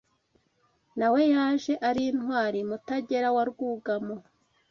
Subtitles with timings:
[0.97, 4.15] Na we yaje ari intwari Mutagera wa Rwugamo